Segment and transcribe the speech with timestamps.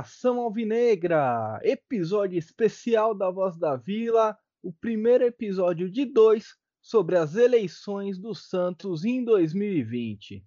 [0.00, 1.60] Nação alvinegra!
[1.62, 8.34] Episódio especial da Voz da Vila, o primeiro episódio de dois sobre as eleições do
[8.34, 10.42] Santos em 2020.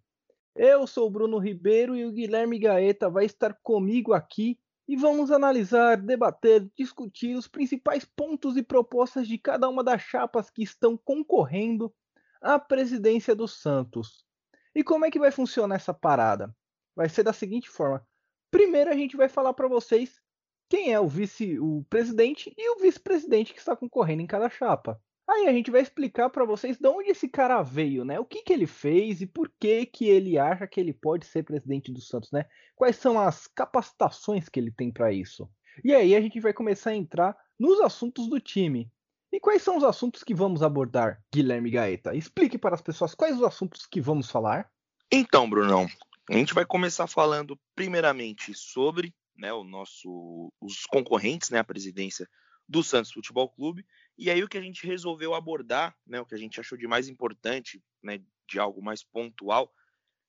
[0.56, 5.98] Eu sou Bruno Ribeiro e o Guilherme Gaeta vai estar comigo aqui e vamos analisar,
[5.98, 11.94] debater, discutir os principais pontos e propostas de cada uma das chapas que estão concorrendo
[12.42, 14.26] à presidência do Santos.
[14.74, 16.52] E como é que vai funcionar essa parada?
[16.96, 18.06] vai ser da seguinte forma.
[18.54, 20.22] Primeiro a gente vai falar para vocês
[20.70, 25.02] quem é o vice, o presidente e o vice-presidente que está concorrendo em cada chapa.
[25.28, 28.20] Aí a gente vai explicar para vocês de onde esse cara veio, né?
[28.20, 31.42] O que, que ele fez e por que que ele acha que ele pode ser
[31.42, 32.46] presidente do Santos, né?
[32.76, 35.50] Quais são as capacitações que ele tem para isso?
[35.84, 38.88] E aí a gente vai começar a entrar nos assuntos do time.
[39.32, 42.14] E quais são os assuntos que vamos abordar, Guilherme Gaeta?
[42.16, 44.70] Explique para as pessoas quais os assuntos que vamos falar.
[45.12, 45.88] Então, Brunão,
[46.30, 52.30] a gente vai começar falando primeiramente sobre né, o nosso, os concorrentes né, à presidência
[52.68, 53.86] do Santos Futebol Clube.
[54.18, 56.88] E aí o que a gente resolveu abordar, né, o que a gente achou de
[56.88, 59.74] mais importante, né, de algo mais pontual,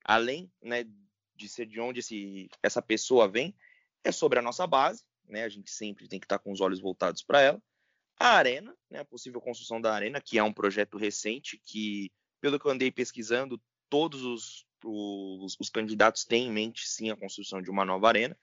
[0.05, 0.85] além né,
[1.37, 3.55] de ser de onde esse, essa pessoa vem,
[4.03, 5.05] é sobre a nossa base.
[5.27, 7.63] Né, a gente sempre tem que estar com os olhos voltados para ela.
[8.19, 12.59] A Arena, né, a possível construção da Arena, que é um projeto recente que, pelo
[12.59, 17.63] que eu andei pesquisando, todos os os, os candidatos têm em mente sim a construção
[17.63, 18.39] de uma nova arena.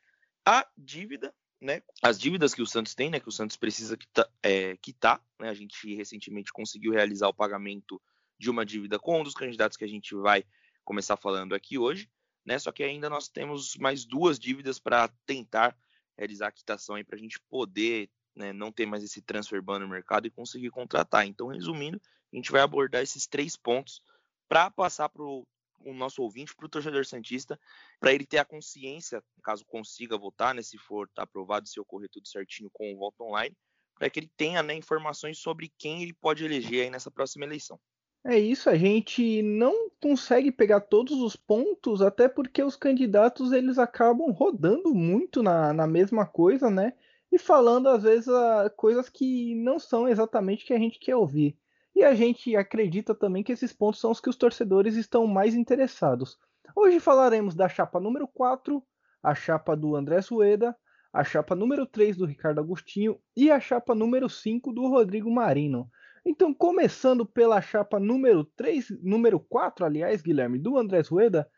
[0.46, 1.82] A dívida, né?
[2.02, 3.20] As dívidas que o Santos tem, né?
[3.20, 5.50] Que o Santos precisa quitar, é, quitar né?
[5.50, 8.02] A gente recentemente conseguiu realizar o pagamento
[8.40, 10.44] de uma dívida com um dos candidatos que a gente vai
[10.84, 12.10] começar falando aqui hoje,
[12.46, 12.58] né?
[12.58, 15.78] Só que ainda nós temos mais duas dívidas para tentar
[16.18, 19.88] realizar a quitação para a gente poder né, não ter mais esse transfer ban no
[19.88, 21.26] mercado e conseguir contratar.
[21.26, 22.02] Então, resumindo,
[22.32, 24.02] a gente vai abordar esses três pontos
[24.48, 25.46] para passar para o
[25.86, 27.60] o nosso ouvinte, para o torcedor Santista,
[28.00, 32.28] para ele ter a consciência, caso consiga votar, né, se for aprovado, se ocorrer tudo
[32.28, 33.56] certinho com o voto online,
[33.96, 37.80] para que ele tenha né, informações sobre quem ele pode eleger aí nessa próxima eleição.
[38.24, 43.80] É isso, a gente não consegue pegar todos os pontos, até porque os candidatos eles
[43.80, 46.94] acabam rodando muito na, na mesma coisa, né?
[47.32, 48.28] E falando às vezes
[48.76, 51.58] coisas que não são exatamente o que a gente quer ouvir.
[51.96, 55.54] E a gente acredita também que esses pontos são os que os torcedores estão mais
[55.54, 56.38] interessados.
[56.76, 58.82] Hoje falaremos da chapa número 4,
[59.22, 60.76] a chapa do André Rueda,
[61.12, 65.90] a chapa número 3 do Ricardo Agostinho e a chapa número 5 do Rodrigo Marino.
[66.26, 71.50] Então, começando pela chapa número 3, número 4, aliás, Guilherme, do André Rueda,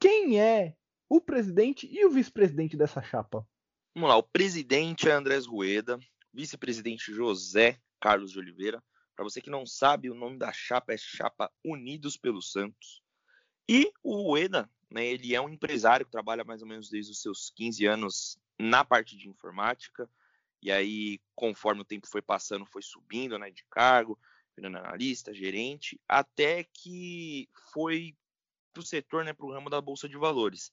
[0.00, 0.74] quem é
[1.08, 3.46] o presidente e o vice-presidente dessa chapa?
[3.94, 5.98] Vamos lá, o presidente é Andrés Rueda,
[6.32, 8.82] vice-presidente José Carlos de Oliveira,
[9.20, 13.02] para você que não sabe, o nome da chapa é Chapa Unidos pelo Santos.
[13.68, 17.20] E o Ueda, né, ele é um empresário que trabalha mais ou menos desde os
[17.20, 20.08] seus 15 anos na parte de informática.
[20.62, 24.18] E aí, conforme o tempo foi passando, foi subindo né, de cargo,
[24.56, 28.16] virando analista, gerente, até que foi
[28.72, 30.72] para o setor, né, para o ramo da Bolsa de Valores.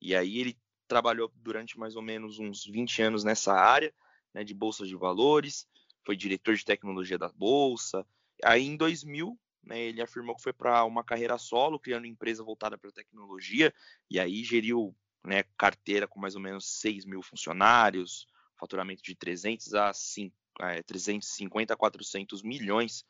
[0.00, 3.94] E aí ele trabalhou durante mais ou menos uns 20 anos nessa área
[4.34, 5.68] né, de Bolsa de Valores,
[6.04, 8.06] foi diretor de tecnologia da bolsa.
[8.42, 12.76] Aí em 2000, né, ele afirmou que foi para uma carreira solo, criando empresa voltada
[12.76, 13.72] para tecnologia,
[14.10, 14.94] e aí geriu
[15.24, 18.26] né, carteira com mais ou menos 6 mil funcionários,
[18.58, 23.04] faturamento de 300 a 5, é, 350 a 400 milhões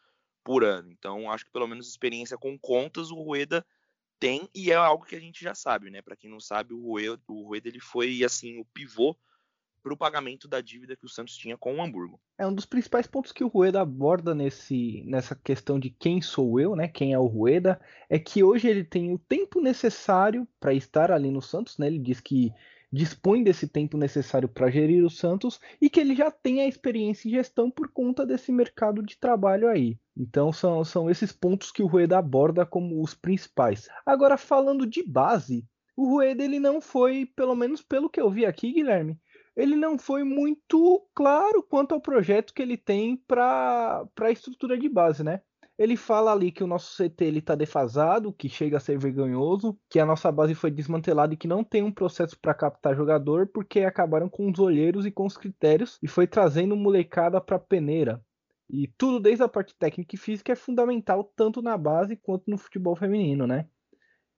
[0.44, 0.90] por ano.
[0.90, 3.66] Então, acho que pelo menos experiência com contas o Rueda
[4.20, 6.00] tem e é algo que a gente já sabe, né?
[6.00, 9.16] Para quem não sabe, o Rueda, o Rueda ele foi assim o pivô
[9.84, 12.18] para o pagamento da dívida que o Santos tinha com o Hamburgo.
[12.38, 16.58] É um dos principais pontos que o Rueda aborda nesse, nessa questão de quem sou
[16.58, 16.88] eu, né?
[16.88, 17.78] Quem é o Rueda,
[18.08, 21.86] é que hoje ele tem o tempo necessário para estar ali no Santos, né?
[21.86, 22.50] Ele diz que
[22.90, 27.28] dispõe desse tempo necessário para gerir o Santos e que ele já tem a experiência
[27.28, 29.98] em gestão por conta desse mercado de trabalho aí.
[30.16, 33.88] Então são, são esses pontos que o Rueda aborda como os principais.
[34.06, 35.66] Agora falando de base,
[35.96, 39.18] o Rueda ele não foi, pelo menos pelo que eu vi aqui, Guilherme,
[39.56, 44.88] ele não foi muito claro quanto ao projeto que ele tem para a estrutura de
[44.88, 45.40] base, né?
[45.76, 49.98] Ele fala ali que o nosso CT está defasado, que chega a ser vergonhoso, que
[49.98, 53.80] a nossa base foi desmantelada e que não tem um processo para captar jogador, porque
[53.80, 58.24] acabaram com os olheiros e com os critérios e foi trazendo molecada para peneira.
[58.70, 62.56] E tudo desde a parte técnica e física é fundamental tanto na base quanto no
[62.56, 63.68] futebol feminino, né?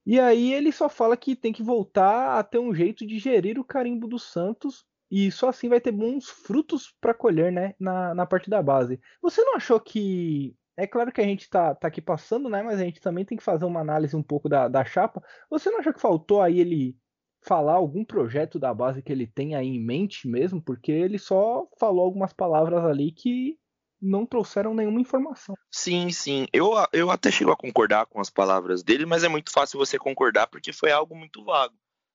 [0.07, 3.59] E aí ele só fala que tem que voltar a ter um jeito de gerir
[3.59, 8.15] o carimbo do Santos e só assim vai ter bons frutos para colher, né, na,
[8.15, 9.01] na parte da base.
[9.23, 12.63] Você não achou que é claro que a gente tá, tá aqui passando, né?
[12.63, 15.23] Mas a gente também tem que fazer uma análise um pouco da, da chapa.
[15.49, 16.95] Você não achou que faltou aí ele
[17.43, 21.67] falar algum projeto da base que ele tem aí em mente mesmo, porque ele só
[21.79, 23.57] falou algumas palavras ali que
[24.03, 25.55] não trouxeram nenhuma informação.
[25.71, 26.47] Sim, sim.
[26.53, 29.99] Eu, eu até chego a concordar com as palavras dele, mas é muito fácil você
[29.99, 31.75] concordar porque foi algo muito vago.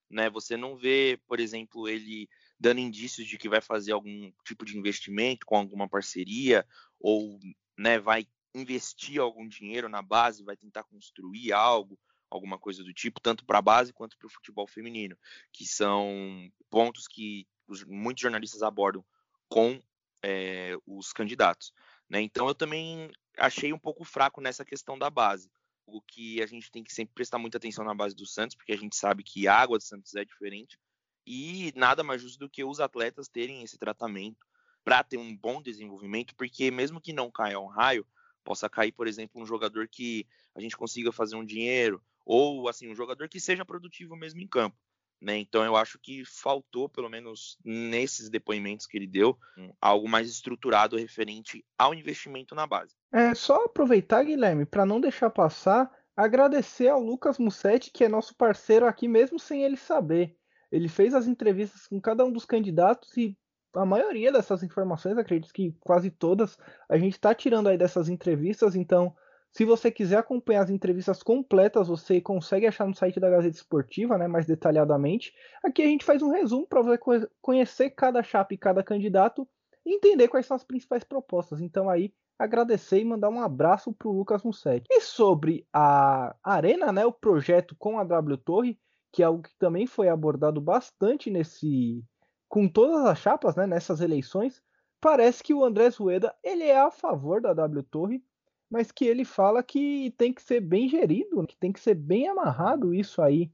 [0.10, 0.30] Né?
[0.30, 2.28] Você não vê, por exemplo, ele
[2.62, 6.66] dando indícios de que vai fazer algum tipo de investimento com alguma parceria
[7.00, 7.40] ou
[7.76, 12.00] né, vai investir algum dinheiro na base, vai tentar construir algo,
[12.30, 15.18] alguma coisa do tipo, tanto para a base quanto para o futebol feminino,
[15.52, 19.04] que são pontos que os, muitos jornalistas abordam
[19.50, 19.82] com
[20.24, 21.74] é, os candidatos.
[22.08, 22.22] Né?
[22.22, 23.10] Então eu também
[23.40, 25.50] achei um pouco fraco nessa questão da base.
[25.88, 28.72] O que a gente tem que sempre prestar muita atenção na base do Santos, porque
[28.72, 30.78] a gente sabe que a água do Santos é diferente
[31.26, 34.46] e nada mais justo do que os atletas terem esse tratamento
[34.84, 38.06] para ter um bom desenvolvimento, porque mesmo que não caia um raio,
[38.44, 40.26] possa cair, por exemplo, um jogador que
[40.56, 44.48] a gente consiga fazer um dinheiro, ou assim, um jogador que seja produtivo mesmo em
[44.48, 44.78] campo.
[45.22, 45.38] Né?
[45.38, 49.38] Então eu acho que faltou, pelo menos nesses depoimentos que ele deu,
[49.80, 52.96] algo mais estruturado referente ao investimento na base.
[53.12, 58.36] É só aproveitar, Guilherme, para não deixar passar, agradecer ao Lucas Mussetti, que é nosso
[58.36, 60.36] parceiro aqui mesmo sem ele saber.
[60.72, 63.38] Ele fez as entrevistas com cada um dos candidatos e
[63.74, 66.58] a maioria dessas informações, acredito que quase todas,
[66.90, 68.76] a gente está tirando aí dessas entrevistas.
[68.76, 69.16] Então,
[69.52, 74.18] se você quiser acompanhar as entrevistas completas, você consegue achar no site da Gazeta Esportiva,
[74.18, 75.34] né, mais detalhadamente.
[75.64, 77.00] Aqui a gente faz um resumo para você
[77.42, 79.48] conhecer cada chapa e cada candidato
[79.86, 81.60] e entender quais são as principais propostas.
[81.60, 84.88] Então, aí agradecer e mandar um abraço para o Lucas Mussetti.
[84.90, 88.80] E sobre a Arena, né, o projeto com a W Torre,
[89.12, 92.04] que é algo que também foi abordado bastante nesse
[92.48, 94.62] com todas as chapas, né, nessas eleições,
[95.00, 98.24] parece que o André Rueda ele é a favor da W Torre,
[98.70, 102.28] mas que ele fala que tem que ser bem gerido, que tem que ser bem
[102.28, 103.52] amarrado isso aí.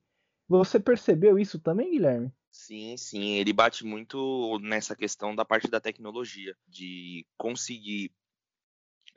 [0.47, 2.31] Você percebeu isso também, Guilherme?
[2.51, 8.11] Sim, sim, ele bate muito nessa questão da parte da tecnologia, de conseguir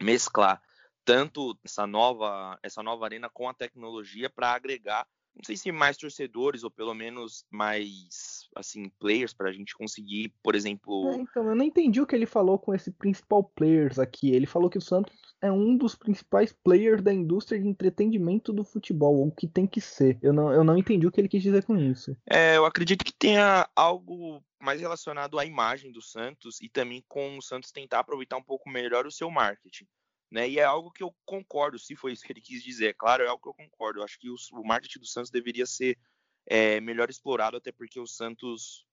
[0.01, 0.61] mesclar
[1.05, 5.97] tanto essa nova essa nova arena com a tecnologia para agregar não sei se mais
[5.97, 11.09] torcedores ou pelo menos mais assim players para a gente conseguir, por exemplo.
[11.11, 14.31] É, então eu não entendi o que ele falou com esse principal players aqui.
[14.31, 18.65] Ele falou que o Santos é um dos principais players da indústria de entretenimento do
[18.65, 20.19] futebol, o que tem que ser.
[20.21, 22.17] Eu não, eu não entendi o que ele quis dizer com isso.
[22.29, 27.39] É, eu acredito que tenha algo mais relacionado à imagem do Santos e também com
[27.39, 29.87] o Santos tentar aproveitar um pouco melhor o seu marketing.
[30.31, 30.49] Né?
[30.49, 33.29] E é algo que eu concordo, se foi isso que ele quis dizer, claro, é
[33.29, 33.99] algo que eu concordo.
[33.99, 35.99] Eu acho que o, o marketing do Santos deveria ser
[36.47, 38.87] é, melhor explorado, até porque o Santos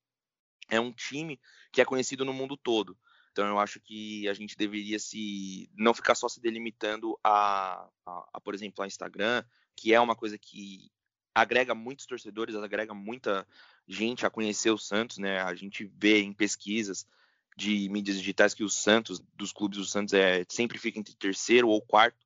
[0.68, 1.40] é um time
[1.72, 2.98] que é conhecido no mundo todo.
[3.30, 8.28] Então eu acho que a gente deveria se não ficar só se delimitando a, a,
[8.32, 9.44] a por exemplo, a Instagram,
[9.76, 10.90] que é uma coisa que
[11.32, 13.46] agrega muitos torcedores, agrega muita
[13.86, 15.40] gente a conhecer o Santos, né?
[15.40, 17.06] A gente vê em pesquisas
[17.58, 21.68] de mídias digitais que o Santos, dos clubes do Santos, é, sempre fica entre terceiro
[21.68, 22.24] ou quarto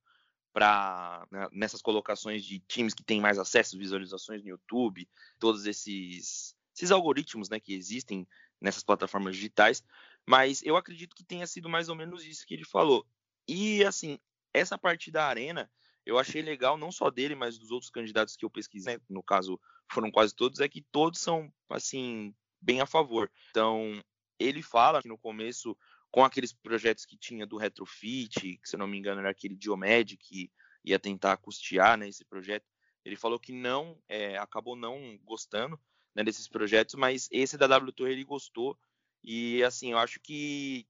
[0.53, 5.09] para né, nessas colocações de times que têm mais acesso, visualizações no YouTube,
[5.39, 8.29] todos esses, esses algoritmos né, que existem
[8.61, 9.83] nessas plataformas digitais.
[10.29, 13.07] Mas eu acredito que tenha sido mais ou menos isso que ele falou.
[13.49, 14.19] E assim,
[14.53, 15.71] essa parte da arena
[16.05, 19.59] eu achei legal, não só dele, mas dos outros candidatos que eu pesquisei, no caso
[19.91, 23.31] foram quase todos, é que todos são assim bem a favor.
[23.51, 23.99] Então,
[24.43, 25.77] ele fala que no começo,
[26.11, 29.55] com aqueles projetos que tinha do retrofit, que se eu não me engano era aquele
[29.55, 30.51] Diomed que
[30.85, 32.67] ia tentar custear né, esse projeto,
[33.05, 35.79] ele falou que não, é, acabou não gostando
[36.15, 38.79] né, desses projetos, mas esse da W Torre ele gostou.
[39.23, 40.87] E assim, eu acho que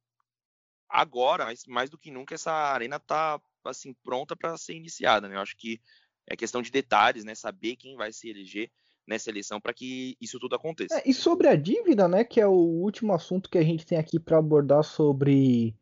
[0.89, 5.29] agora, mais, mais do que nunca, essa arena tá assim pronta para ser iniciada.
[5.29, 5.37] Né?
[5.37, 5.81] Eu acho que
[6.27, 7.35] é questão de detalhes, né?
[7.35, 8.71] Saber quem vai se eleger
[9.07, 10.99] nessa eleição para que isso tudo aconteça.
[10.99, 13.99] É, e sobre a dívida, né, que é o último assunto que a gente tem
[13.99, 15.77] aqui para abordar sobre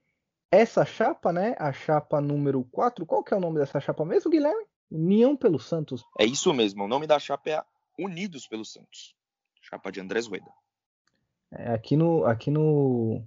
[0.51, 3.07] essa chapa, né, a chapa número 4.
[3.07, 4.65] Qual que é o nome dessa chapa mesmo, Guilherme?
[4.91, 6.05] União pelo Santos.
[6.19, 7.63] É isso mesmo, o nome da chapa é
[7.99, 9.15] Unidos pelo Santos.
[9.63, 10.51] Chapa de Andrés Rueda.
[11.53, 13.23] É, aqui no aqui no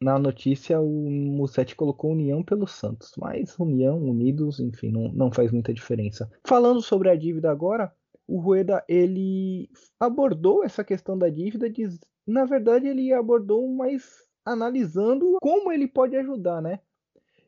[0.00, 5.50] na notícia o Mussetti colocou União pelo Santos, mas União, Unidos, enfim, não, não faz
[5.50, 6.30] muita diferença.
[6.44, 7.94] Falando sobre a dívida agora,
[8.26, 15.38] o Rueda ele abordou essa questão da dívida, diz, na verdade ele abordou mais analisando
[15.40, 16.80] como ele pode ajudar, né?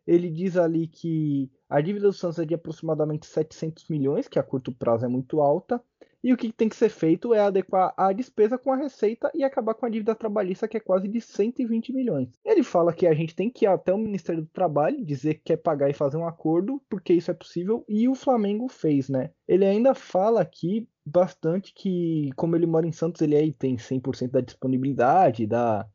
[0.07, 4.43] Ele diz ali que a dívida do Santos é de aproximadamente 700 milhões, que a
[4.43, 5.83] curto prazo é muito alta,
[6.27, 9.45] E o que tem que ser feito é adequar a despesa com a receita e
[9.45, 12.31] acabar com a dívida trabalhista, que é quase de 120 milhões.
[12.45, 15.43] Ele fala que a gente tem que ir até o Ministério do Trabalho, dizer que
[15.45, 19.31] quer pagar e fazer um acordo, porque isso é possível, e o Flamengo fez, né?
[19.47, 24.29] Ele ainda fala aqui bastante que, como ele mora em Santos, ele aí tem 100%
[24.33, 25.87] da disponibilidade, da,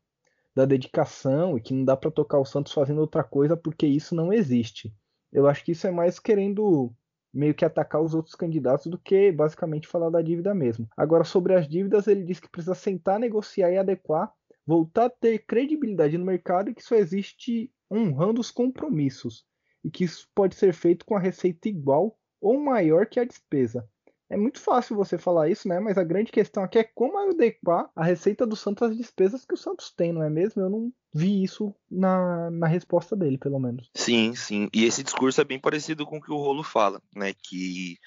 [0.54, 4.14] da dedicação, e que não dá para tocar o Santos fazendo outra coisa, porque isso
[4.14, 4.94] não existe.
[5.30, 6.90] Eu acho que isso é mais querendo
[7.32, 10.88] meio que atacar os outros candidatos do que basicamente falar da dívida mesmo.
[10.96, 14.32] Agora, sobre as dívidas, ele diz que precisa sentar, negociar e adequar,
[14.66, 19.44] voltar a ter credibilidade no mercado e que só existe honrando os compromissos
[19.84, 23.88] e que isso pode ser feito com a receita igual ou maior que a despesa.
[24.32, 25.78] É muito fácil você falar isso, né?
[25.78, 29.52] Mas a grande questão aqui é como adequar a receita do Santos às despesas que
[29.52, 30.62] o Santos tem, não é mesmo?
[30.62, 33.90] Eu não vi isso na, na resposta dele, pelo menos.
[33.94, 34.70] Sim, sim.
[34.72, 37.34] E esse discurso é bem parecido com o que o Rolo fala, né?
[37.34, 37.98] Que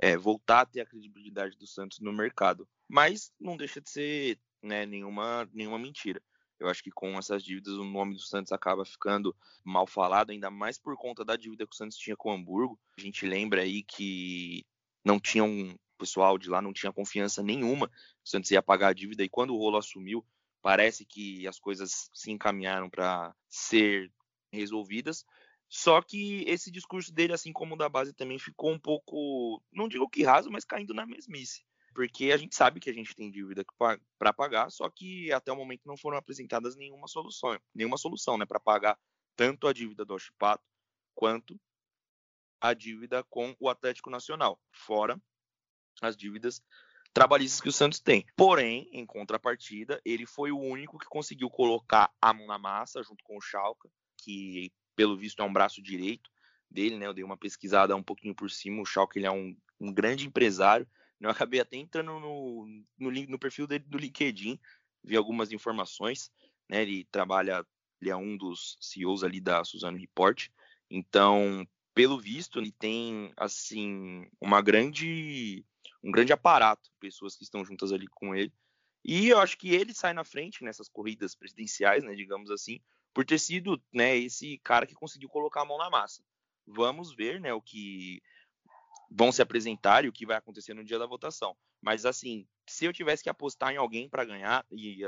[0.00, 2.66] é, voltar a ter a credibilidade do Santos no mercado.
[2.88, 6.20] Mas não deixa de ser né, nenhuma, nenhuma mentira.
[6.58, 9.32] Eu acho que com essas dívidas o nome do Santos acaba ficando
[9.64, 12.76] mal falado, ainda mais por conta da dívida que o Santos tinha com o Hamburgo.
[12.98, 14.66] A gente lembra aí que
[15.04, 17.90] não tinha um pessoal de lá não tinha confiança nenhuma
[18.28, 20.24] o Santos ia pagar a dívida e quando o Rolo assumiu,
[20.60, 24.12] parece que as coisas se encaminharam para ser
[24.52, 25.24] resolvidas.
[25.66, 29.88] Só que esse discurso dele, assim como o da base, também ficou um pouco, não
[29.88, 31.64] digo que raso, mas caindo na mesmice.
[31.94, 33.64] Porque a gente sabe que a gente tem dívida
[34.18, 38.46] para pagar, só que até o momento não foram apresentadas nenhuma solução, nenhuma solução, né,
[38.46, 38.98] para pagar
[39.36, 40.62] tanto a dívida do Oshipato
[41.14, 41.58] quanto
[42.60, 45.20] a dívida com o Atlético Nacional, fora
[46.00, 46.62] as dívidas
[47.12, 48.24] trabalhistas que o Santos tem.
[48.36, 53.24] Porém, em contrapartida, ele foi o único que conseguiu colocar a mão na massa junto
[53.24, 56.30] com o Schalke, que pelo visto é um braço direito
[56.70, 57.06] dele, né?
[57.06, 58.82] Eu dei uma pesquisada um pouquinho por cima.
[58.82, 60.88] O Schalke ele é um, um grande empresário.
[61.20, 64.58] Eu acabei até entrando no, no, no perfil dele do LinkedIn,
[65.02, 66.30] vi algumas informações,
[66.68, 66.82] né?
[66.82, 67.66] Ele trabalha,
[68.00, 70.48] ele é um dos CEOs ali da Suzano Report.
[70.90, 71.66] Então,
[71.98, 75.66] pelo visto, ele tem assim uma grande
[76.00, 78.52] um grande aparato, pessoas que estão juntas ali com ele.
[79.04, 82.78] E eu acho que ele sai na frente nessas corridas presidenciais, né, digamos assim,
[83.12, 86.22] por ter sido, né, esse cara que conseguiu colocar a mão na massa.
[86.64, 88.22] Vamos ver, né, o que
[89.10, 91.56] vão se apresentar e o que vai acontecer no dia da votação.
[91.82, 95.04] Mas assim, se eu tivesse que apostar em alguém para ganhar e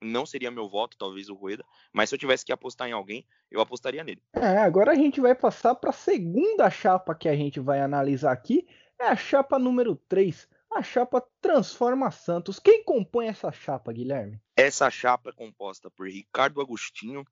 [0.00, 3.26] não seria meu voto, talvez o Rueda, mas se eu tivesse que apostar em alguém,
[3.50, 4.22] eu apostaria nele.
[4.32, 8.32] É, agora a gente vai passar para a segunda chapa que a gente vai analisar
[8.32, 8.66] aqui,
[8.98, 10.48] é a chapa número 3.
[10.72, 12.60] A chapa Transforma Santos.
[12.60, 14.40] Quem compõe essa chapa, Guilherme?
[14.56, 17.24] Essa chapa é composta por Ricardo Agostinho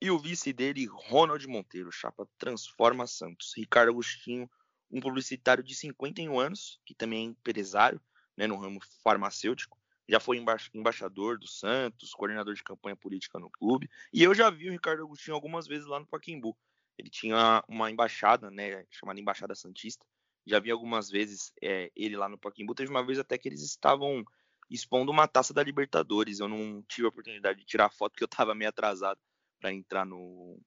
[0.00, 1.92] e o vice dele, Ronald Monteiro.
[1.92, 3.52] Chapa Transforma Santos.
[3.54, 4.48] Ricardo Agostinho,
[4.90, 8.00] um publicitário de 51 anos, que também é empresário
[8.34, 13.50] né, no ramo farmacêutico já foi emba embaixador do Santos, coordenador de campanha política no
[13.50, 16.56] clube, e eu já vi o Ricardo Agostinho algumas vezes lá no Paquimbu.
[16.98, 20.06] Ele tinha uma embaixada, né, chamada Embaixada Santista.
[20.46, 22.74] Já vi algumas vezes é, ele lá no Paquimbu.
[22.74, 24.24] Teve uma vez até que eles estavam
[24.70, 26.38] expondo uma taça da Libertadores.
[26.38, 29.18] Eu não tive a oportunidade de tirar foto porque eu estava meio atrasado
[29.58, 30.60] para entrar no,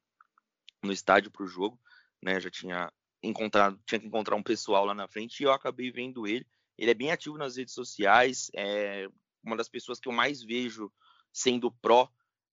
[0.84, 1.79] no estádio para o jogo,
[2.22, 2.39] né?
[2.39, 2.91] Já tinha
[3.22, 6.46] encontrado, tinha que encontrar um pessoal lá na frente e eu acabei vendo ele.
[6.77, 9.08] Ele é bem ativo nas redes sociais, é,
[9.48, 10.92] uma das pessoas que eu mais vejo
[11.32, 12.10] sendo pró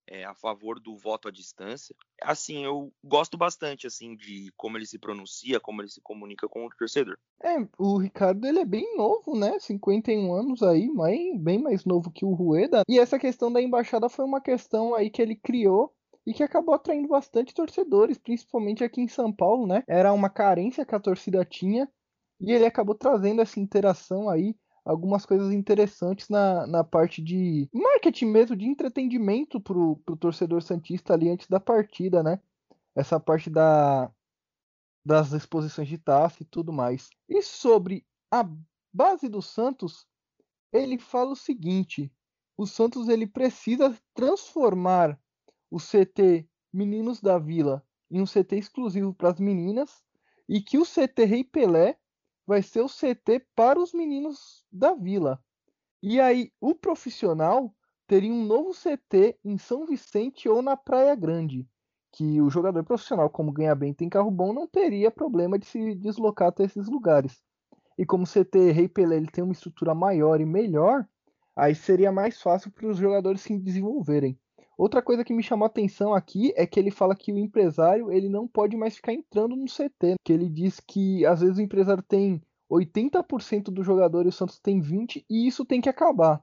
[0.07, 1.95] é, a favor do voto à distância.
[2.23, 6.67] Assim, eu gosto bastante assim de como ele se pronuncia, como ele se comunica com
[6.67, 7.19] o torcedor.
[7.43, 9.59] É, o Ricardo ele é bem novo, né?
[9.59, 12.83] 51 anos aí, mas bem mais novo que o Rueda.
[12.89, 15.93] E essa questão da embaixada foi uma questão aí que ele criou
[16.27, 19.83] e que acabou atraindo bastante torcedores, principalmente aqui em São Paulo, né?
[19.87, 21.89] Era uma carência que a torcida tinha
[22.41, 28.27] e ele acabou trazendo essa interação aí algumas coisas interessantes na, na parte de marketing
[28.27, 32.41] mesmo, de entretenimento pro, pro torcedor Santista ali antes da partida, né?
[32.95, 34.13] Essa parte da,
[35.05, 37.09] das exposições de taça e tudo mais.
[37.29, 38.49] E sobre a
[38.93, 40.07] base do Santos,
[40.73, 42.13] ele fala o seguinte:
[42.57, 45.19] o Santos ele precisa transformar
[45.71, 50.03] o CT Meninos da Vila em um CT exclusivo para as meninas
[50.49, 51.99] e que o CT Rei Pelé
[52.47, 55.43] vai ser o CT para os meninos da vila.
[56.03, 57.75] E aí, o profissional
[58.07, 61.67] teria um novo CT em São Vicente ou na Praia Grande,
[62.13, 65.95] que o jogador profissional, como ganha bem tem carro bom, não teria problema de se
[65.95, 67.43] deslocar até esses lugares.
[67.97, 71.09] E como o CT Rei Pelé ele tem uma estrutura maior e melhor,
[71.57, 74.39] aí seria mais fácil para os jogadores se desenvolverem.
[74.77, 78.11] Outra coisa que me chamou a atenção aqui é que ele fala que o empresário
[78.11, 81.63] ele não pode mais ficar entrando no CT, que ele diz que às vezes o
[81.63, 86.43] empresário tem 80% dos jogadores o Santos tem 20 e isso tem que acabar.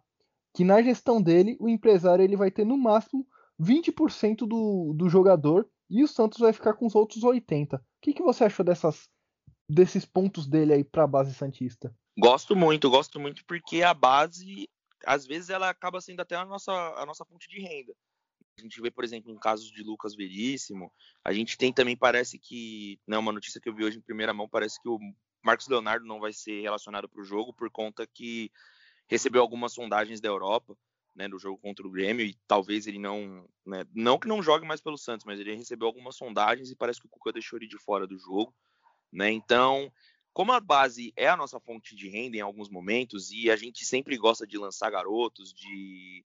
[0.53, 3.25] Que na gestão dele, o empresário ele vai ter no máximo
[3.59, 7.77] 20% do, do jogador e o Santos vai ficar com os outros 80.
[7.77, 9.09] O que, que você achou dessas,
[9.69, 11.93] desses pontos dele aí para a base santista?
[12.17, 14.69] Gosto muito, gosto muito porque a base,
[15.05, 17.93] às vezes, ela acaba sendo até a nossa, a nossa fonte de renda.
[18.58, 20.91] A gente vê, por exemplo, em casos de Lucas Veríssimo.
[21.24, 24.34] A gente tem também, parece que, né, uma notícia que eu vi hoje em primeira
[24.34, 25.00] mão, parece que o
[25.43, 28.51] Marcos Leonardo não vai ser relacionado para o jogo por conta que
[29.08, 30.77] recebeu algumas sondagens da Europa,
[31.15, 34.65] né, do jogo contra o Grêmio e talvez ele não, né, não que não jogue
[34.65, 37.67] mais pelo Santos, mas ele recebeu algumas sondagens e parece que o Cuca deixou ele
[37.67, 38.53] de fora do jogo,
[39.12, 39.29] né?
[39.29, 39.91] Então,
[40.34, 43.84] como a base é a nossa fonte de renda em alguns momentos e a gente
[43.86, 46.24] sempre gosta de lançar garotos, de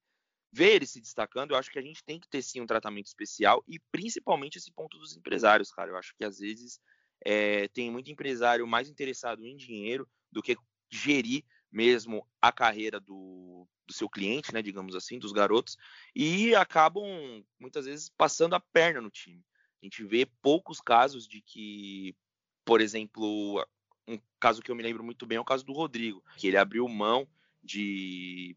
[0.53, 3.07] ver ele se destacando, eu acho que a gente tem que ter sim um tratamento
[3.07, 5.91] especial e principalmente esse ponto dos empresários, cara.
[5.91, 6.81] Eu acho que às vezes
[7.25, 10.57] é, tem muito empresário mais interessado em dinheiro do que
[10.91, 15.77] gerir mesmo a carreira do, do seu cliente, né, digamos assim, dos garotos,
[16.15, 19.45] e acabam muitas vezes passando a perna no time.
[19.83, 22.17] A gente vê poucos casos de que,
[22.65, 23.65] por exemplo,
[24.09, 26.57] um caso que eu me lembro muito bem é o caso do Rodrigo, que ele
[26.57, 27.29] abriu mão
[27.63, 28.57] de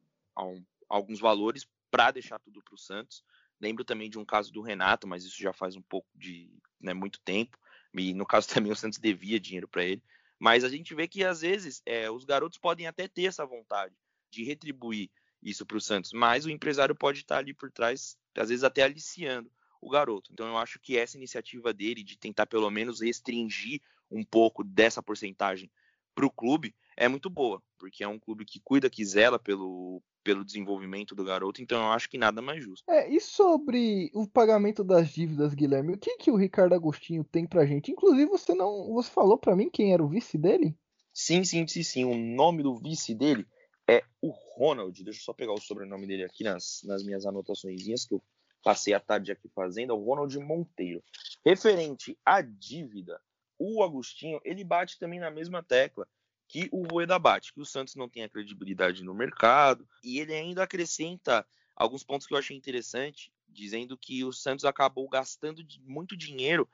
[0.88, 3.24] alguns valores para deixar tudo para o Santos.
[3.60, 6.94] Lembro também de um caso do Renato, mas isso já faz um pouco de né,
[6.94, 7.58] muito tempo.
[7.94, 10.04] E no caso também o Santos devia dinheiro para ele.
[10.40, 13.94] Mas a gente vê que às vezes é, os garotos podem até ter essa vontade
[14.32, 15.10] de retribuir
[15.42, 18.84] isso para o Santos, mas o empresário pode estar ali por trás, às vezes até
[18.84, 20.32] aliciando o garoto.
[20.32, 23.82] Então eu acho que essa iniciativa dele de tentar pelo menos restringir
[24.12, 25.72] um pouco dessa porcentagem
[26.14, 30.04] para o clube é muito boa, porque é um clube que cuida, que zela pelo,
[30.24, 32.90] pelo desenvolvimento do garoto, então eu acho que nada mais justo.
[32.90, 37.48] É, e sobre o pagamento das dívidas, Guilherme, o que que o Ricardo Agostinho tem
[37.48, 37.92] pra gente?
[37.92, 40.76] Inclusive, você não, você falou para mim quem era o vice dele?
[41.14, 42.06] Sim, sim, sim, sim.
[42.06, 43.48] O nome do vice dele
[43.90, 45.04] é o Ronald.
[45.04, 48.24] Deixa eu só pegar o sobrenome dele aqui nas, nas minhas anotações que eu
[48.64, 51.02] passei a tarde aqui fazendo, é o Ronald Monteiro.
[51.46, 53.20] Referente à dívida,
[53.58, 56.08] o Agostinho, ele bate também na mesma tecla
[56.50, 60.34] que o Rueda bate, que o Santos não tem a credibilidade no mercado, e ele
[60.34, 66.18] ainda acrescenta alguns pontos que eu achei interessante, dizendo que o Santos acabou gastando muito
[66.18, 66.68] dinheiro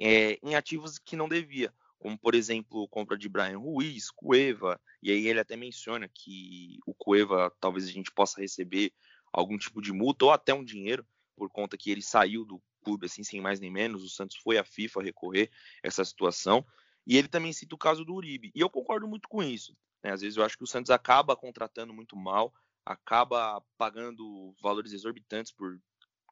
[0.00, 5.10] é, em ativos que não devia, como por exemplo compra de Brian Ruiz, Cueva, e
[5.10, 8.92] aí ele até menciona que o Cueva talvez a gente possa receber
[9.30, 13.04] algum tipo de multa ou até um dinheiro por conta que ele saiu do clube
[13.04, 15.50] assim sem mais nem menos, o Santos foi à FIFA recorrer
[15.82, 16.64] essa situação.
[17.08, 18.52] E ele também cita o caso do Uribe.
[18.54, 19.74] E eu concordo muito com isso.
[20.04, 20.12] Né?
[20.12, 22.52] Às vezes eu acho que o Santos acaba contratando muito mal,
[22.84, 25.80] acaba pagando valores exorbitantes por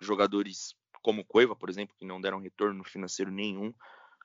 [0.03, 3.73] jogadores como o Cueva, por exemplo, que não deram retorno financeiro nenhum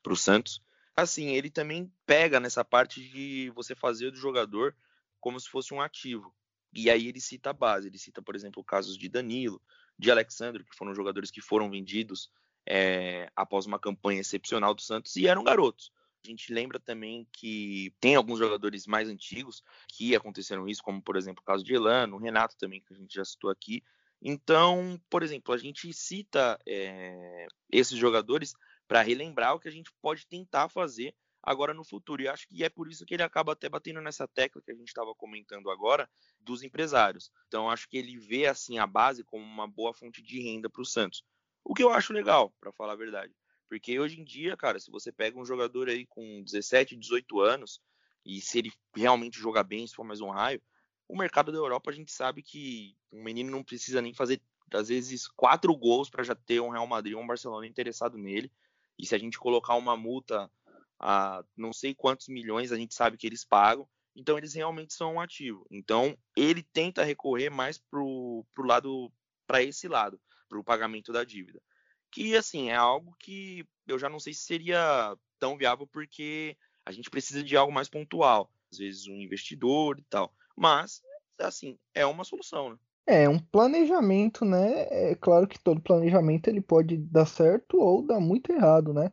[0.04, 0.62] para o Santos.
[0.94, 4.76] Assim, ele também pega nessa parte de você fazer do jogador
[5.22, 6.36] como se fosse um ativo.
[6.74, 7.88] E aí ele cita a base.
[7.88, 9.62] Ele cita, por exemplo, casos de Danilo,
[9.98, 12.30] de Alexandre, que foram jogadores que foram vendidos
[12.68, 15.94] é, após uma campanha excepcional do Santos e eram garotos.
[16.24, 21.16] A gente lembra também que tem alguns jogadores mais antigos que aconteceram isso, como por
[21.16, 23.84] exemplo o caso de Elano, o Renato também, que a gente já citou aqui.
[24.22, 28.54] Então, por exemplo, a gente cita é, esses jogadores
[28.88, 32.22] para relembrar o que a gente pode tentar fazer agora no futuro.
[32.22, 34.76] E acho que é por isso que ele acaba até batendo nessa tecla que a
[34.76, 36.08] gente estava comentando agora
[36.40, 37.32] dos empresários.
[37.48, 40.82] Então, acho que ele vê assim a base como uma boa fonte de renda para
[40.82, 41.24] o Santos.
[41.64, 43.34] O que eu acho legal, para falar a verdade.
[43.72, 47.82] Porque hoje em dia, cara, se você pega um jogador aí com 17, 18 anos,
[48.26, 50.62] e se ele realmente jogar bem, se for mais um raio,
[51.08, 54.42] o mercado da Europa a gente sabe que um menino não precisa nem fazer,
[54.74, 58.52] às vezes, quatro gols para já ter um Real Madrid ou um Barcelona interessado nele.
[59.00, 60.52] E se a gente colocar uma multa
[61.00, 63.88] a não sei quantos milhões, a gente sabe que eles pagam.
[64.14, 65.66] Então eles realmente são um ativo.
[65.72, 69.10] Então ele tenta recorrer mais pro, pro lado,
[69.48, 71.62] para esse lado, para o pagamento da dívida
[72.12, 76.92] que assim é algo que eu já não sei se seria tão viável porque a
[76.92, 80.34] gente precisa de algo mais pontual, às vezes um investidor e tal.
[80.56, 81.02] Mas
[81.40, 82.78] assim é uma solução, né?
[83.08, 84.88] É um planejamento, né?
[84.90, 89.12] É claro que todo planejamento ele pode dar certo ou dar muito errado, né?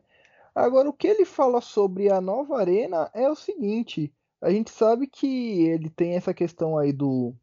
[0.53, 5.07] Agora o que ele fala sobre a nova arena é o seguinte: a gente sabe
[5.07, 7.33] que ele tem essa questão aí do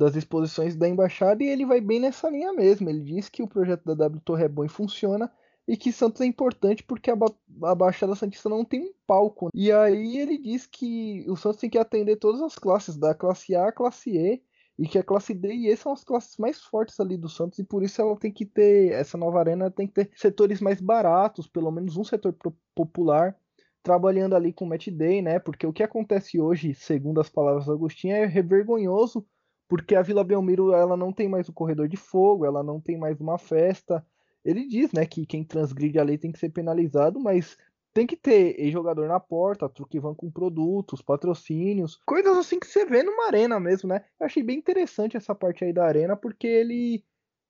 [0.00, 2.88] das exposições da embaixada e ele vai bem nessa linha mesmo.
[2.88, 5.30] Ele diz que o projeto da W Torre é bom e funciona
[5.68, 7.26] e que Santos é importante porque a, ba
[7.64, 9.50] a Baixada Santista não tem um palco.
[9.54, 13.54] E aí ele diz que o Santos tem que atender todas as classes, da classe
[13.54, 14.42] A à classe E,
[14.78, 17.58] e que a classe D e E são as classes mais fortes ali do Santos
[17.58, 20.80] e por isso ela tem que ter essa nova arena tem que ter setores mais
[20.80, 22.34] baratos, pelo menos um setor
[22.74, 23.36] popular
[23.82, 25.38] trabalhando ali com o Match Day, né?
[25.38, 29.26] Porque o que acontece hoje, segundo as palavras do Agostinho, é vergonhoso,
[29.70, 32.98] porque a Vila Belmiro ela não tem mais o corredor de fogo, ela não tem
[32.98, 34.04] mais uma festa.
[34.44, 37.56] Ele diz, né, que quem transgride a lei tem que ser penalizado, mas
[37.94, 42.84] tem que ter jogador na porta, truque van com produtos, patrocínios, coisas assim que você
[42.84, 44.04] vê numa arena mesmo, né?
[44.18, 47.04] Eu achei bem interessante essa parte aí da arena, porque ele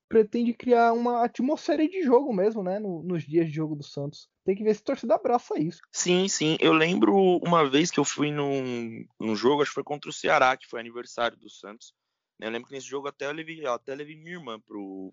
[0.07, 2.79] pretende criar uma atmosfera de jogo mesmo, né?
[2.79, 4.29] No, nos dias de jogo do Santos.
[4.45, 5.81] Tem que ver se a torcida abraça isso.
[5.91, 6.59] Sim, sim.
[6.61, 10.13] Eu lembro uma vez que eu fui num, num jogo, acho que foi contra o
[10.13, 11.95] Ceará, que foi aniversário do Santos.
[12.41, 15.13] Eu lembro que nesse jogo até eu levei, até levei minha irmã pro,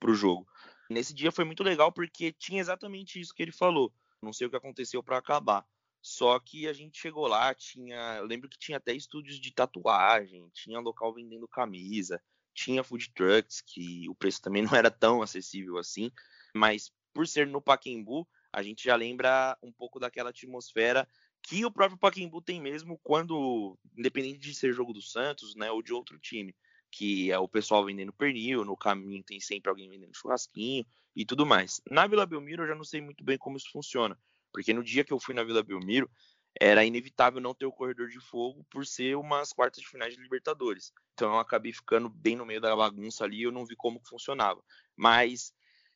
[0.00, 0.46] pro jogo.
[0.90, 3.92] Nesse dia foi muito legal porque tinha exatamente isso que ele falou.
[4.22, 5.66] Não sei o que aconteceu para acabar.
[6.02, 8.16] Só que a gente chegou lá, tinha.
[8.18, 12.20] Eu lembro que tinha até estúdios de tatuagem, tinha local vendendo camisa,
[12.54, 16.10] tinha food trucks, que o preço também não era tão acessível assim,
[16.54, 21.08] mas por ser no Paquembu, a gente já lembra um pouco daquela atmosfera
[21.46, 25.82] que o próprio Paquembu tem mesmo quando, independente de ser jogo do Santos, né, ou
[25.82, 26.56] de outro time,
[26.90, 31.44] que é o pessoal vendendo pernil, no caminho tem sempre alguém vendendo churrasquinho e tudo
[31.44, 31.82] mais.
[31.90, 34.18] Na Vila Belmiro eu já não sei muito bem como isso funciona,
[34.50, 36.10] porque no dia que eu fui na Vila Belmiro,
[36.58, 40.22] era inevitável não ter o corredor de fogo por ser umas quartas de finais de
[40.22, 40.92] Libertadores.
[41.12, 44.62] Então eu acabei ficando bem no meio da bagunça ali, eu não vi como funcionava.
[44.96, 45.52] Mas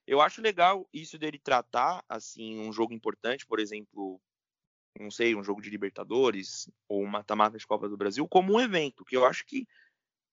[0.07, 4.21] eu acho legal isso dele tratar assim um jogo importante, por exemplo,
[4.99, 8.61] não sei, um jogo de Libertadores ou uma mata de Copa do Brasil como um
[8.61, 9.67] evento, que eu acho que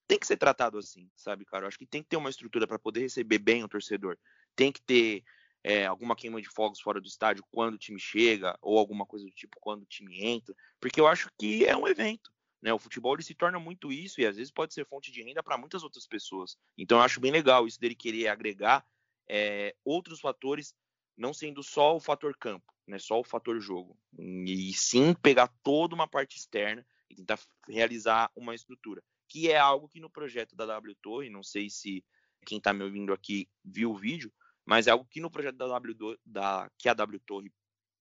[0.08, 1.66] tem que ser tratado assim, sabe, cara?
[1.66, 4.18] Eu acho que tem que ter uma estrutura para poder receber bem o torcedor.
[4.56, 5.24] Tem que ter
[5.64, 9.26] é, alguma queima de fogos fora do estádio quando o time chega, ou alguma coisa
[9.26, 12.32] do tipo quando o time entra, porque eu acho que é um evento.
[12.62, 12.72] Né?
[12.72, 15.42] O futebol ele se torna muito isso e às vezes pode ser fonte de renda
[15.42, 16.58] para muitas outras pessoas.
[16.78, 18.86] Então eu acho bem legal isso dele querer agregar
[19.28, 20.76] é, outros fatores,
[21.18, 23.00] não sendo só o fator campo, né?
[23.00, 28.56] só o fator jogo, e sim pegar toda uma parte externa e tentar realizar uma
[28.56, 32.04] estrutura, que é algo que no projeto da W Torre, não sei se
[32.46, 34.32] quem está me ouvindo aqui viu o vídeo,
[34.66, 37.52] mas é algo que no projeto da W, da, que a W Torre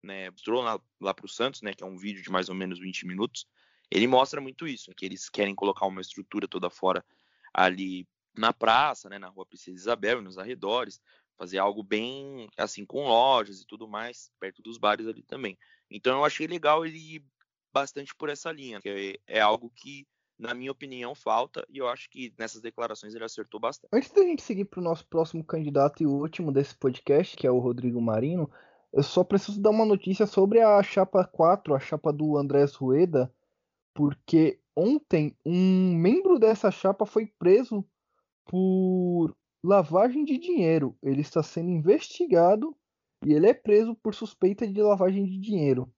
[0.04, 2.56] né, mostrou lá, lá para o Santos, né, que é um vídeo de mais ou
[2.56, 3.48] menos 20 minutos,
[3.90, 7.06] ele mostra muito isso, que eles querem colocar uma estrutura toda fora
[7.54, 11.00] ali na praça, né, na rua Princesa Isabel e nos arredores,
[11.44, 15.58] fazer algo bem assim com lojas e tudo mais, perto dos bares ali também.
[15.92, 17.26] Então eu achei legal ele ir
[17.74, 20.08] bastante por essa linha, que é, é algo que
[20.40, 23.92] na minha opinião, falta, e eu acho que nessas declarações ele acertou bastante.
[23.94, 27.52] Antes da gente seguir para o nosso próximo candidato e último desse podcast, que é
[27.52, 28.50] o Rodrigo Marino,
[28.92, 33.32] eu só preciso dar uma notícia sobre a chapa 4, a chapa do Andrés Rueda,
[33.94, 37.86] porque ontem um membro dessa chapa foi preso
[38.46, 40.96] por lavagem de dinheiro.
[41.02, 42.76] Ele está sendo investigado
[43.26, 45.92] e ele é preso por suspeita de lavagem de dinheiro.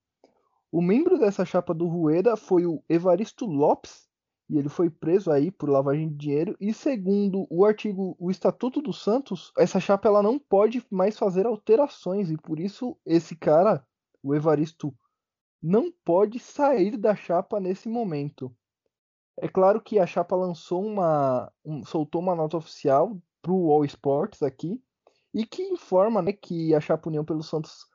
[0.70, 4.06] O membro dessa chapa do Rueda foi o Evaristo Lopes,
[4.48, 8.80] e ele foi preso aí por lavagem de dinheiro e segundo o artigo o Estatuto
[8.80, 13.84] do Santos, essa chapa ela não pode mais fazer alterações e por isso esse cara,
[14.22, 14.94] o Evaristo,
[15.60, 18.54] não pode sair da chapa nesse momento.
[19.36, 23.84] É claro que a chapa lançou uma um, soltou uma nota oficial para o All
[23.84, 24.82] Sports aqui
[25.32, 27.86] e que informa né, que a chapa União pelo Santos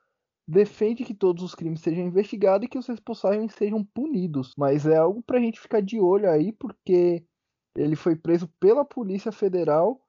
[0.48, 4.54] defende que todos os crimes sejam investigados e que os responsáveis sejam punidos.
[4.56, 7.22] Mas é algo para a gente ficar de olho aí, porque
[7.76, 10.00] ele foi preso pela Polícia Federal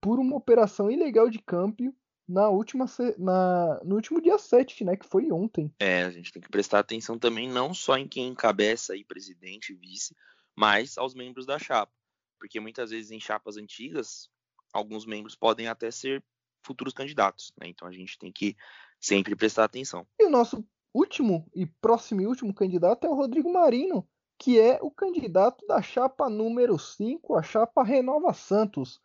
[0.00, 1.92] por uma operação ilegal de câmbio
[2.26, 2.86] na última
[3.18, 5.74] na, no último dia 7, né, que foi ontem.
[5.80, 9.74] É, a gente tem que prestar atenção também não só em quem encabeça aí presidente
[9.74, 10.14] vice,
[10.56, 11.92] mas aos membros da chapa,
[12.38, 14.30] porque muitas vezes em chapas antigas,
[14.74, 16.22] alguns membros podem até ser
[16.62, 17.68] futuros candidatos, né?
[17.68, 18.56] Então a gente tem que
[19.00, 20.06] sempre prestar atenção.
[20.18, 24.06] E o nosso último e próximo e último candidato é o Rodrigo Marino,
[24.38, 28.96] que é o candidato da chapa número 5, a chapa Renova Santos.
[28.96, 29.00] O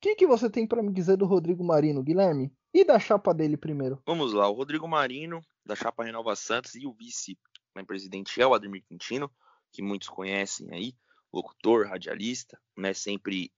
[0.00, 2.52] que, que você tem para me dizer do Rodrigo Marino, Guilherme?
[2.72, 4.00] E da chapa dele primeiro?
[4.06, 8.84] Vamos lá, o Rodrigo Marino, da chapa Renova Santos, e o vice-presidente é o Ademir
[8.86, 9.30] Quintino,
[9.72, 10.94] que muitos conhecem aí,
[11.32, 13.50] locutor, radialista, né, sempre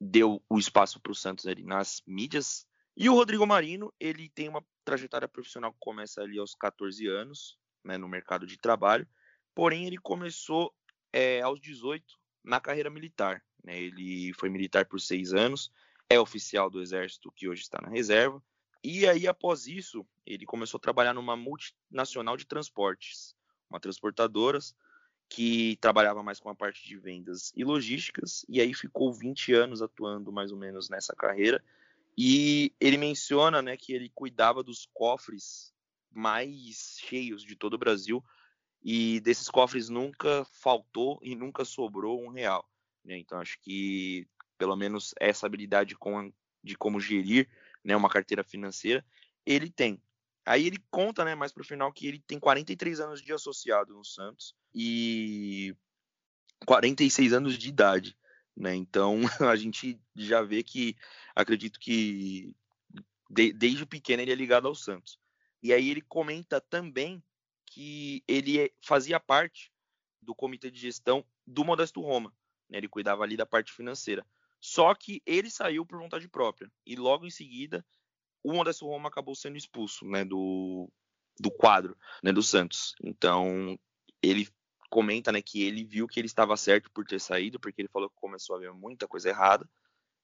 [0.00, 2.66] deu o espaço para o Santos ali nas mídias.
[2.96, 7.58] E o Rodrigo Marino, ele tem uma trajetória profissional que começa ali aos 14 anos,
[7.84, 9.06] né, no mercado de trabalho.
[9.54, 10.74] Porém, ele começou
[11.12, 12.04] é, aos 18
[12.42, 13.44] na carreira militar.
[13.62, 13.78] Né?
[13.78, 15.70] Ele foi militar por seis anos,
[16.08, 18.42] é oficial do Exército que hoje está na reserva.
[18.82, 23.36] E aí, após isso, ele começou a trabalhar numa multinacional de transportes,
[23.68, 24.58] uma transportadora
[25.30, 29.80] que trabalhava mais com a parte de vendas e logísticas, e aí ficou 20 anos
[29.80, 31.62] atuando mais ou menos nessa carreira,
[32.18, 35.72] e ele menciona né, que ele cuidava dos cofres
[36.10, 38.22] mais cheios de todo o Brasil
[38.82, 42.68] e desses cofres nunca faltou e nunca sobrou um real.
[43.04, 43.16] Né?
[43.16, 44.26] Então acho que
[44.58, 47.48] pelo menos essa habilidade com, de como gerir
[47.84, 49.04] né, uma carteira financeira
[49.46, 50.02] ele tem.
[50.44, 54.04] Aí ele conta, né, mais pro final que ele tem 43 anos de associado no
[54.04, 55.74] Santos e
[56.66, 58.16] 46 anos de idade,
[58.56, 58.74] né?
[58.74, 60.96] Então a gente já vê que
[61.34, 62.54] acredito que
[63.28, 65.18] de, desde pequeno ele é ligado ao Santos.
[65.62, 67.22] E aí ele comenta também
[67.66, 69.72] que ele é, fazia parte
[70.20, 72.34] do comitê de gestão do Modesto Roma,
[72.68, 72.78] né?
[72.78, 74.26] Ele cuidava ali da parte financeira.
[74.60, 77.84] Só que ele saiu por vontade própria e logo em seguida
[78.42, 80.90] o Modesto Roma acabou sendo expulso, né, do,
[81.38, 82.94] do quadro, né, do Santos.
[83.02, 83.78] Então,
[84.22, 84.48] ele
[84.90, 88.10] comenta, né, que ele viu que ele estava certo por ter saído, porque ele falou
[88.10, 89.66] que começou a ver muita coisa errada.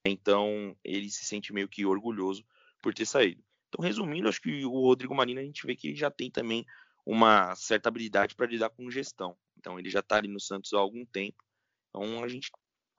[0.04, 2.44] Então, ele se sente meio que orgulhoso
[2.82, 3.42] por ter saído.
[3.68, 6.66] Então, resumindo, acho que o Rodrigo Marino a gente vê que ele já tem também
[7.04, 9.36] uma certa habilidade para lidar com gestão.
[9.56, 11.42] Então, ele já está ali no Santos há algum tempo.
[11.88, 12.50] Então, a gente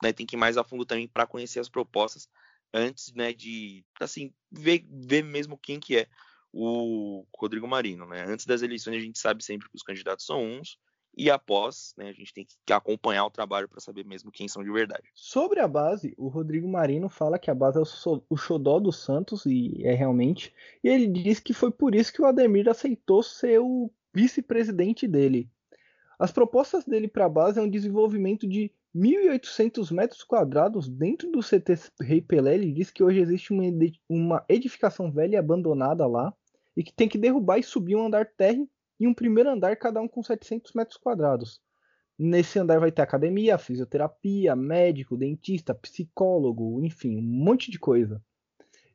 [0.02, 2.28] né, tem que ir mais a fundo também para conhecer as propostas
[2.72, 6.08] antes, né, de assim ver, ver mesmo quem que é
[6.52, 8.24] o Rodrigo Marino, né?
[8.24, 10.78] Antes das eleições a gente sabe sempre que os candidatos são uns
[11.16, 14.62] e após, né, a gente tem que acompanhar o trabalho para saber mesmo quem são
[14.62, 15.08] de verdade.
[15.14, 17.82] Sobre a base, o Rodrigo Marino fala que a base é
[18.28, 22.22] o xodó do Santos e é realmente, e ele diz que foi por isso que
[22.22, 25.50] o Ademir aceitou ser o vice-presidente dele.
[26.18, 31.40] As propostas dele para a base é um desenvolvimento de 1.800 metros quadrados dentro do
[31.40, 32.54] CT Rei Pelé.
[32.54, 33.52] Ele diz que hoje existe
[34.08, 36.34] uma edificação velha e abandonada lá
[36.76, 40.00] e que tem que derrubar e subir um andar térreo e um primeiro andar, cada
[40.00, 41.60] um com 700 metros quadrados.
[42.18, 48.20] Nesse andar vai ter academia, fisioterapia, médico, dentista, psicólogo, enfim, um monte de coisa.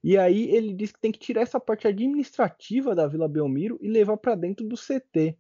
[0.04, 3.88] E aí ele diz que tem que tirar essa parte administrativa da Vila Belmiro e
[3.88, 5.38] levar para dentro do CT.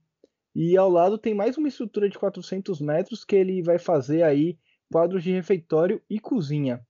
[0.55, 4.57] E ao lado tem mais uma estrutura de 400 metros que ele vai fazer aí
[4.89, 6.85] quadros de refeitório e cozinha.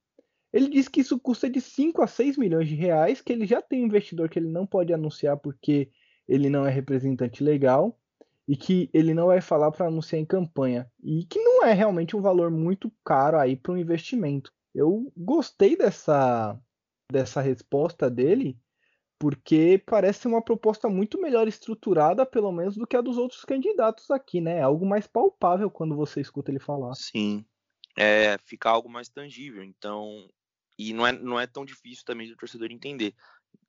[0.51, 3.59] Ele diz que isso custa de 5 a 6 milhões de reais, que ele já
[3.59, 5.89] tem um investidor que ele não pode anunciar porque
[6.27, 7.97] ele não é representante legal
[8.47, 12.15] e que ele não vai falar para anunciar em campanha e que não é realmente
[12.15, 14.51] um valor muito caro aí para um investimento.
[14.73, 16.59] Eu gostei dessa
[17.11, 18.57] dessa resposta dele
[19.19, 24.11] porque parece uma proposta muito melhor estruturada, pelo menos, do que a dos outros candidatos
[24.11, 24.57] aqui, né?
[24.57, 26.93] É algo mais palpável quando você escuta ele falar.
[26.95, 27.45] Sim,
[27.97, 29.63] é ficar algo mais tangível.
[29.63, 30.27] Então,
[30.77, 33.13] e não é, não é tão difícil também do torcedor entender.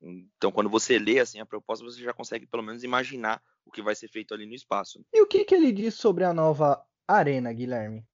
[0.01, 3.81] Então, quando você lê assim a proposta, você já consegue pelo menos imaginar o que
[3.81, 5.03] vai ser feito ali no espaço.
[5.13, 8.05] E o que, que ele diz sobre a nova arena, Guilherme?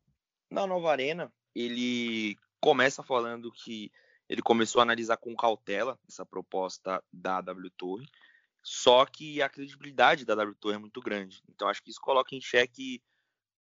[0.49, 3.91] Na nova arena, ele começa falando que
[4.29, 8.07] ele começou a analisar com cautela essa proposta da W Torre,
[8.63, 11.41] só que a credibilidade da W Torre é muito grande.
[11.49, 13.01] Então acho que isso coloca em xeque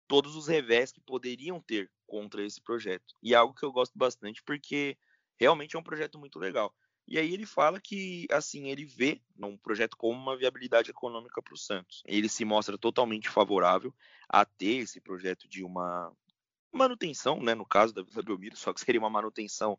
[0.06, 3.14] todos os revés que poderiam ter contra esse projeto.
[3.22, 4.98] E é algo que eu gosto bastante porque
[5.38, 6.74] realmente é um projeto muito legal.
[7.11, 11.53] E aí ele fala que, assim, ele vê um projeto como uma viabilidade econômica para
[11.53, 12.05] o Santos.
[12.07, 13.92] Ele se mostra totalmente favorável
[14.29, 16.16] a ter esse projeto de uma
[16.73, 19.77] manutenção, né, no caso da Vila Belmiro, só que seria uma manutenção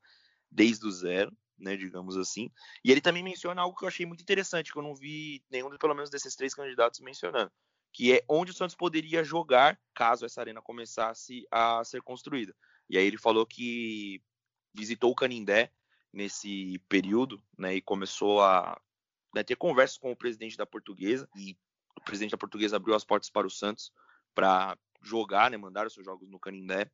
[0.51, 2.51] desde o zero, né, digamos assim.
[2.83, 5.69] E ele também menciona algo que eu achei muito interessante, que eu não vi nenhum,
[5.77, 7.49] pelo menos, desses três candidatos mencionando,
[7.93, 12.53] que é onde o Santos poderia jogar caso essa arena começasse a ser construída.
[12.89, 14.21] E aí ele falou que
[14.73, 15.71] visitou o Canindé
[16.13, 18.79] nesse período, né, e começou a
[19.33, 21.57] né, ter conversas com o presidente da Portuguesa, e
[21.97, 23.91] o presidente da Portuguesa abriu as portas para o Santos
[24.33, 26.89] para jogar, né, mandar os seus jogos no Canindé.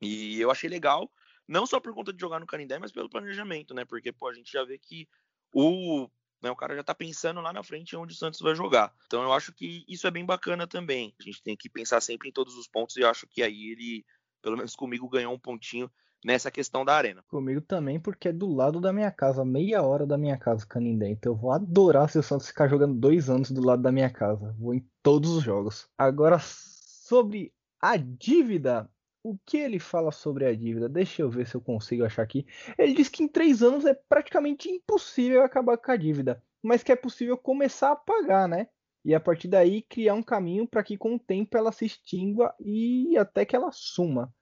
[0.00, 1.10] E eu achei legal,
[1.46, 3.84] não só por conta de jogar no Canindé, mas pelo planejamento, né?
[3.84, 5.08] Porque, pô, a gente já vê que
[5.54, 6.08] o,
[6.42, 8.92] né, o cara já tá pensando lá na frente onde o Santos vai jogar.
[9.06, 11.14] Então eu acho que isso é bem bacana também.
[11.20, 13.70] A gente tem que pensar sempre em todos os pontos e eu acho que aí
[13.70, 14.04] ele,
[14.40, 15.90] pelo menos comigo, ganhou um pontinho
[16.24, 17.22] nessa questão da arena.
[17.28, 21.08] Comigo também, porque é do lado da minha casa, meia hora da minha casa, Canindé.
[21.08, 24.10] Então eu vou adorar se o Santos ficar jogando dois anos do lado da minha
[24.10, 24.54] casa.
[24.58, 25.88] Vou em todos os jogos.
[25.98, 28.88] Agora, sobre a dívida,
[29.22, 30.88] o que ele fala sobre a dívida?
[30.88, 32.46] Deixa eu ver se eu consigo achar aqui.
[32.78, 36.92] Ele diz que em três anos é praticamente impossível acabar com a dívida, mas que
[36.92, 38.68] é possível começar a pagar, né?
[39.04, 42.54] E a partir daí criar um caminho para que com o tempo ela se extingua
[42.60, 44.32] e até que ela suma.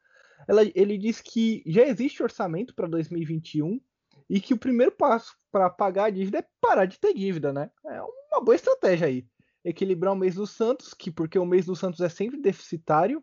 [0.48, 3.80] Ela, ele diz que já existe orçamento para 2021
[4.28, 7.70] e que o primeiro passo para pagar a dívida é parar de ter dívida, né?
[7.86, 8.00] É
[8.32, 9.26] uma boa estratégia aí.
[9.64, 13.22] Equilibrar o mês do Santos, que porque o mês do Santos é sempre deficitário,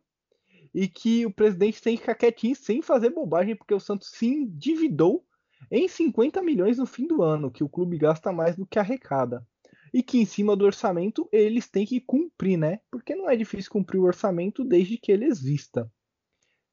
[0.74, 4.28] e que o presidente tem que ficar quietinho sem fazer bobagem, porque o Santos se
[4.28, 5.26] endividou
[5.72, 9.46] em 50 milhões no fim do ano, que o clube gasta mais do que arrecada.
[9.94, 12.80] e que em cima do orçamento eles têm que cumprir, né?
[12.92, 15.92] Porque não é difícil cumprir o orçamento desde que ele exista.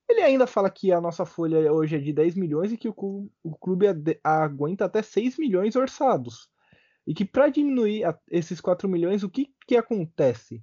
[0.08, 3.56] Ele ainda fala que a nossa folha hoje é de 10 milhões e que o
[3.60, 3.86] clube
[4.22, 6.48] aguenta até 6 milhões orçados.
[7.06, 10.62] E que para diminuir esses 4 milhões, o que, que acontece?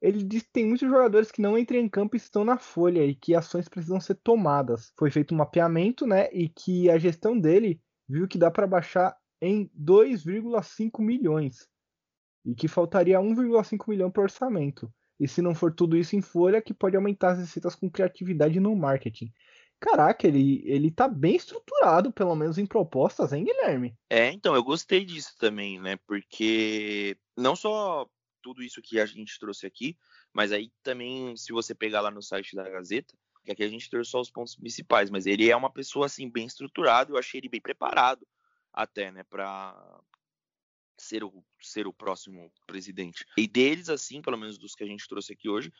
[0.00, 3.04] Ele diz que tem muitos jogadores que não entram em campo e estão na folha
[3.04, 4.92] e que ações precisam ser tomadas.
[4.98, 6.28] Foi feito um mapeamento, né?
[6.30, 11.66] E que a gestão dele viu que dá para baixar em 2,5 milhões.
[12.44, 14.92] E que faltaria 1,5 milhão para orçamento.
[15.18, 18.58] E se não for tudo isso em folha, que pode aumentar as receitas com criatividade
[18.58, 19.32] no marketing.
[19.80, 23.94] Caraca, ele, ele tá bem estruturado, pelo menos em propostas, hein, Guilherme?
[24.08, 25.96] É, então, eu gostei disso também, né?
[26.06, 28.08] Porque não só
[28.42, 29.96] tudo isso que a gente trouxe aqui,
[30.32, 33.90] mas aí também, se você pegar lá no site da Gazeta, que aqui a gente
[33.90, 37.40] trouxe só os pontos principais, mas ele é uma pessoa, assim, bem estruturado, eu achei
[37.40, 38.26] ele bem preparado
[38.72, 40.00] até, né, pra,
[41.04, 43.24] ser o, ser o próximo presidente.
[43.36, 45.72] E deles, assim, pelo menos dos que a gente trouxe aqui hoje,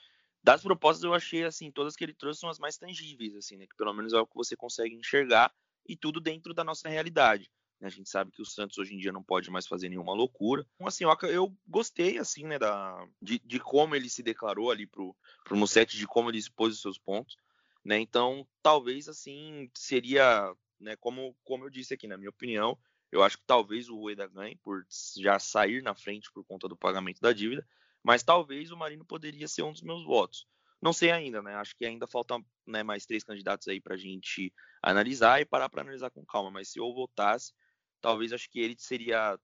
[0.42, 3.66] das propostas eu achei, assim, todas que ele trouxe são as mais tangíveis, assim, né?
[3.66, 5.52] Que pelo menos é o que você consegue enxergar
[5.88, 7.50] e tudo dentro da nossa realidade.
[7.80, 7.88] Né?
[7.88, 10.66] A gente sabe que o Santos hoje em dia não pode mais fazer nenhuma loucura.
[10.74, 15.16] Então, assim, eu, gostei, assim, né, da, de, de, como ele se declarou ali pro,
[15.44, 17.36] pro Musset, de como ele expôs os seus pontos,
[17.84, 17.98] né?
[17.98, 22.78] Então, talvez, assim, seria, né, como, como eu disse aqui, na minha opinião,
[23.14, 24.84] eu acho que talvez o Rueda ganhe por
[25.16, 27.64] já sair na frente por conta do pagamento da dívida,
[28.02, 30.48] mas talvez o Marino poderia ser um dos meus votos.
[30.82, 31.54] Não sei ainda, né?
[31.54, 35.68] Acho que ainda faltam né, mais três candidatos aí para a gente analisar e parar
[35.68, 36.50] para analisar com calma.
[36.50, 37.52] Mas se eu votasse,
[38.00, 39.38] talvez acho que ele seria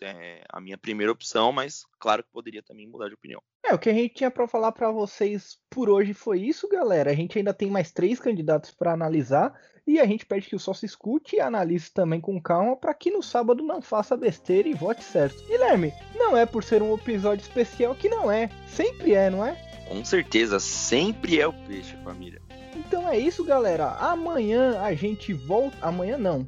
[0.00, 3.42] é, a minha primeira opção, mas claro que poderia também mudar de opinião.
[3.64, 7.10] É, o que a gente tinha para falar para vocês por hoje foi isso, galera.
[7.10, 9.52] A gente ainda tem mais três candidatos para analisar
[9.86, 13.10] e a gente pede que o sócio escute e analise também com calma para que
[13.10, 15.42] no sábado não faça besteira e vote certo.
[15.46, 19.56] Guilherme, não é por ser um episódio especial que não é, sempre é, não é?
[19.88, 22.40] Com certeza, sempre é o peixe, família.
[22.76, 23.92] Então é isso, galera.
[23.92, 25.76] Amanhã a gente volta.
[25.80, 26.46] Amanhã não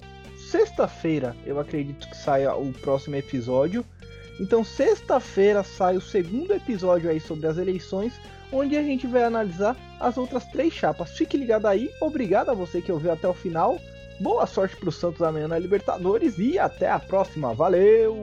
[0.51, 3.85] sexta-feira eu acredito que saia o próximo episódio.
[4.41, 8.15] Então, sexta-feira sai o segundo episódio aí sobre as eleições,
[8.51, 11.11] onde a gente vai analisar as outras três chapas.
[11.13, 13.79] Fique ligado aí, obrigado a você que ouviu até o final.
[14.19, 17.55] Boa sorte para o Santos amanhã na Libertadores e até a próxima.
[17.55, 18.23] Valeu!